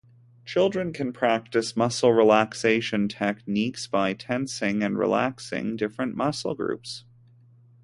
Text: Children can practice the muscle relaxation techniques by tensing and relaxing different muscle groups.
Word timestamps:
Children 0.45 0.93
can 0.93 1.13
practice 1.13 1.73
the 1.73 1.77
muscle 1.77 2.11
relaxation 2.11 3.07
techniques 3.07 3.85
by 3.85 4.13
tensing 4.15 4.81
and 4.81 4.97
relaxing 4.97 5.75
different 5.75 6.15
muscle 6.15 6.55
groups. 6.55 7.05